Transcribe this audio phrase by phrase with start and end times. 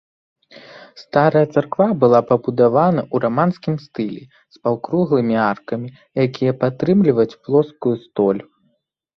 [1.01, 4.23] Старая царква была пабудавана ў раманскім стылі
[4.57, 5.89] з паўкруглымі аркамі,
[6.25, 8.41] якія падтрымліваюць плоскую столь.